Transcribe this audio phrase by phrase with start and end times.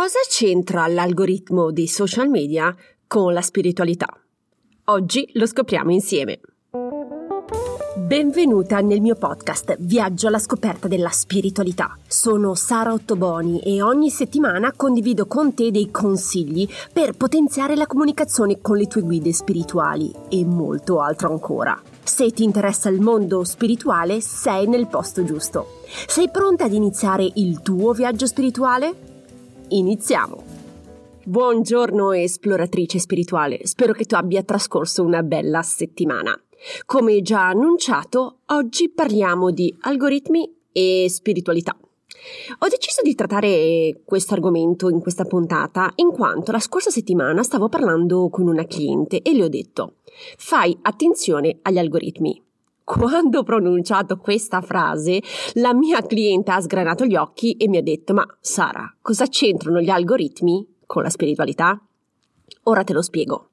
[0.00, 2.72] Cosa c'entra l'algoritmo dei social media
[3.08, 4.06] con la spiritualità?
[4.84, 6.38] Oggi lo scopriamo insieme.
[7.96, 11.98] Benvenuta nel mio podcast Viaggio alla scoperta della spiritualità.
[12.06, 18.60] Sono Sara Ottoboni e ogni settimana condivido con te dei consigli per potenziare la comunicazione
[18.60, 21.76] con le tue guide spirituali e molto altro ancora.
[22.04, 25.80] Se ti interessa il mondo spirituale, sei nel posto giusto.
[26.06, 29.07] Sei pronta ad iniziare il tuo viaggio spirituale?
[29.70, 30.42] Iniziamo!
[31.24, 36.34] Buongiorno esploratrice spirituale, spero che tu abbia trascorso una bella settimana.
[36.86, 41.76] Come già annunciato, oggi parliamo di algoritmi e spiritualità.
[42.60, 47.68] Ho deciso di trattare questo argomento in questa puntata in quanto la scorsa settimana stavo
[47.68, 49.96] parlando con una cliente e le ho detto
[50.38, 52.47] fai attenzione agli algoritmi.
[52.88, 55.20] Quando ho pronunciato questa frase,
[55.56, 59.82] la mia cliente ha sgranato gli occhi e mi ha detto ma Sara, cosa c'entrano
[59.82, 61.78] gli algoritmi con la spiritualità?
[62.62, 63.50] Ora te lo spiego.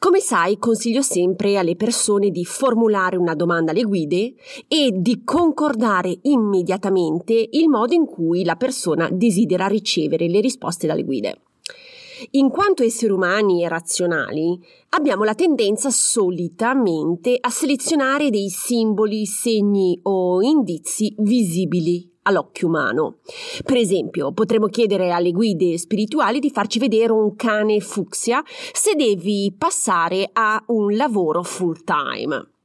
[0.00, 4.34] Come sai, consiglio sempre alle persone di formulare una domanda alle guide
[4.66, 11.04] e di concordare immediatamente il modo in cui la persona desidera ricevere le risposte dalle
[11.04, 11.40] guide.
[12.32, 14.58] In quanto esseri umani e razionali,
[14.90, 23.18] abbiamo la tendenza solitamente a selezionare dei simboli, segni o indizi visibili all'occhio umano.
[23.64, 29.54] Per esempio, potremmo chiedere alle guide spirituali di farci vedere un cane fucsia se devi
[29.56, 32.59] passare a un lavoro full time.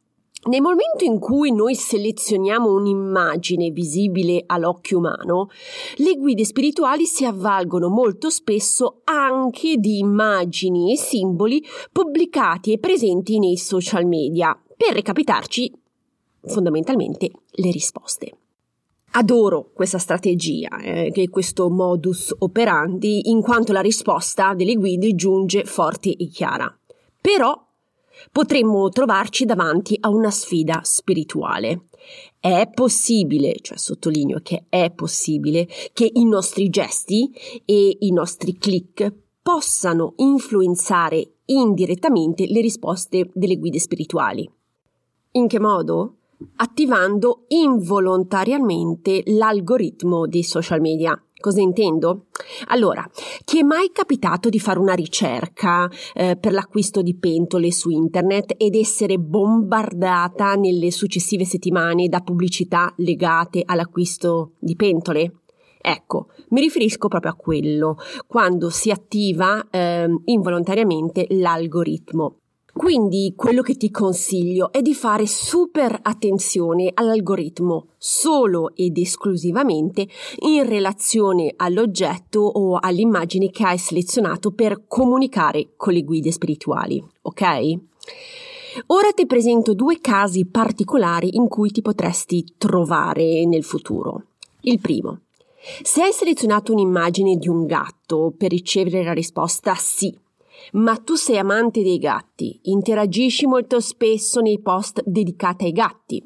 [0.47, 5.49] Nel momento in cui noi selezioniamo un'immagine visibile all'occhio umano,
[5.95, 13.39] le guide spirituali si avvalgono molto spesso anche di immagini e simboli pubblicati e presenti
[13.39, 15.73] nei social media per recapitarci
[16.43, 18.37] fondamentalmente le risposte.
[19.13, 26.15] Adoro questa strategia, eh, questo modus operandi, in quanto la risposta delle guide giunge forte
[26.15, 26.71] e chiara.
[27.19, 27.64] Però
[28.31, 31.85] potremmo trovarci davanti a una sfida spirituale.
[32.39, 37.31] È possibile, cioè sottolineo che è possibile, che i nostri gesti
[37.65, 44.49] e i nostri click possano influenzare indirettamente le risposte delle guide spirituali.
[45.31, 46.17] In che modo?
[46.57, 51.19] attivando involontariamente l'algoritmo dei social media.
[51.45, 52.25] Cosa intendo?
[52.69, 53.07] Allora,
[53.43, 58.55] ti è mai capitato di fare una ricerca eh, per l'acquisto di pentole su internet
[58.57, 65.41] ed essere bombardata nelle successive settimane da pubblicità legate all'acquisto di pentole?
[65.79, 72.39] Ecco, mi riferisco proprio a quello, quando si attiva eh, involontariamente l'algoritmo.
[72.77, 80.05] Quindi quello che ti consiglio è di fare super attenzione all'algoritmo solo ed esclusivamente
[80.39, 87.43] in relazione all'oggetto o all'immagine che hai selezionato per comunicare con le guide spirituali, ok?
[88.87, 94.25] Ora ti presento due casi particolari in cui ti potresti trovare nel futuro.
[94.63, 95.21] Il primo.
[95.81, 100.13] Se hai selezionato un'immagine di un gatto per ricevere la risposta sì,
[100.73, 106.23] ma tu sei amante dei gatti, interagisci molto spesso nei post dedicati ai gatti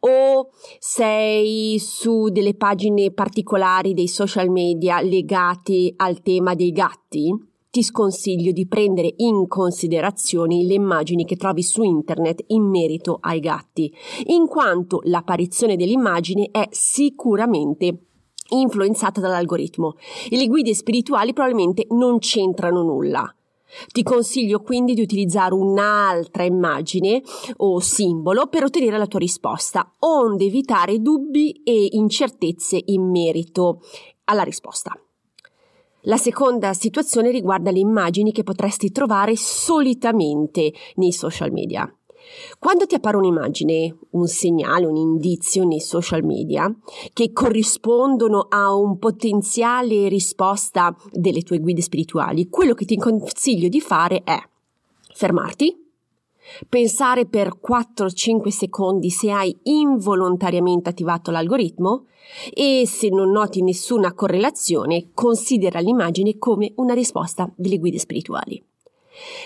[0.00, 7.46] o sei su delle pagine particolari dei social media legate al tema dei gatti?
[7.70, 13.40] Ti sconsiglio di prendere in considerazione le immagini che trovi su internet in merito ai
[13.40, 13.92] gatti,
[14.26, 18.04] in quanto l'apparizione dell'immagine è sicuramente
[18.50, 19.96] influenzata dall'algoritmo
[20.30, 23.32] e le guide spirituali probabilmente non c'entrano nulla.
[23.92, 27.22] Ti consiglio quindi di utilizzare un'altra immagine
[27.58, 33.80] o simbolo per ottenere la tua risposta, onde evitare dubbi e incertezze in merito
[34.24, 34.98] alla risposta.
[36.02, 41.92] La seconda situazione riguarda le immagini che potresti trovare solitamente nei social media.
[42.58, 46.72] Quando ti appare un'immagine, un segnale, un indizio nei social media
[47.12, 53.80] che corrispondono a un potenziale risposta delle tue guide spirituali, quello che ti consiglio di
[53.80, 54.38] fare è
[55.14, 55.86] fermarti,
[56.68, 62.06] pensare per 4-5 secondi se hai involontariamente attivato l'algoritmo
[62.52, 68.62] e se non noti nessuna correlazione, considera l'immagine come una risposta delle guide spirituali.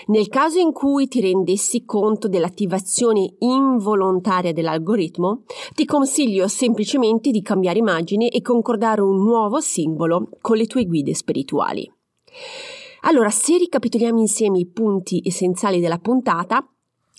[0.07, 5.43] Nel caso in cui ti rendessi conto dell'attivazione involontaria dell'algoritmo,
[5.73, 11.13] ti consiglio semplicemente di cambiare immagine e concordare un nuovo simbolo con le tue guide
[11.13, 11.91] spirituali.
[13.01, 16.65] Allora, se ricapitoliamo insieme i punti essenziali della puntata,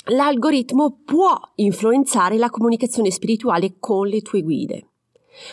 [0.07, 4.89] l'algoritmo può influenzare la comunicazione spirituale con le tue guide.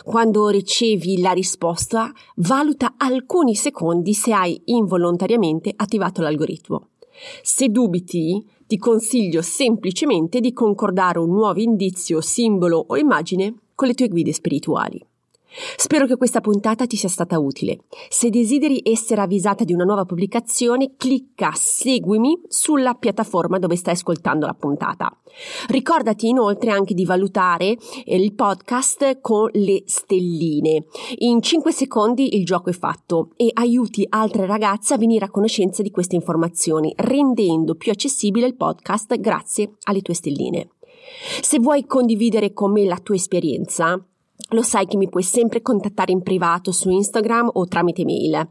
[0.04, 6.91] Quando ricevi la risposta, valuta alcuni secondi se hai involontariamente attivato l'algoritmo.
[7.42, 13.94] Se dubiti, ti consiglio semplicemente di concordare un nuovo indizio, simbolo o immagine con le
[13.94, 15.04] tue guide spirituali.
[15.76, 17.84] Spero che questa puntata ti sia stata utile.
[18.10, 24.46] Se desideri essere avvisata di una nuova pubblicazione, clicca Seguimi sulla piattaforma dove stai ascoltando
[24.46, 25.14] la puntata.
[25.68, 30.86] Ricordati inoltre anche di valutare eh, il podcast con le stelline.
[31.18, 35.82] In 5 secondi il gioco è fatto e aiuti altre ragazze a venire a conoscenza
[35.82, 40.70] di queste informazioni, rendendo più accessibile il podcast grazie alle tue stelline.
[41.42, 44.02] Se vuoi condividere con me la tua esperienza,
[44.50, 48.50] lo sai che mi puoi sempre contattare in privato su Instagram o tramite mail.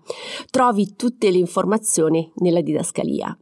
[0.50, 3.36] Trovi tutte le informazioni nella didascalia.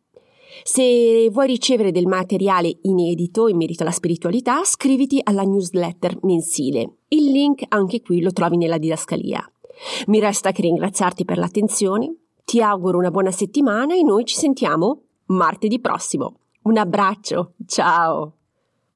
[0.63, 6.97] Se vuoi ricevere del materiale inedito in merito alla spiritualità, scriviti alla newsletter mensile.
[7.09, 9.51] Il link anche qui lo trovi nella didascalia.
[10.07, 12.15] Mi resta che ringraziarti per l'attenzione,
[12.45, 16.41] ti auguro una buona settimana e noi ci sentiamo martedì prossimo.
[16.63, 18.38] Un abbraccio, ciao!